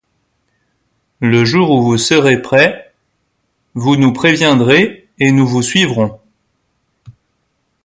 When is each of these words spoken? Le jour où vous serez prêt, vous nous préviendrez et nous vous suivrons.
Le 1.19 1.45
jour 1.45 1.69
où 1.69 1.83
vous 1.83 1.99
serez 1.99 2.41
prêt, 2.41 2.91
vous 3.75 3.97
nous 3.97 4.13
préviendrez 4.13 5.07
et 5.19 5.31
nous 5.31 5.45
vous 5.45 5.61
suivrons. 5.61 6.19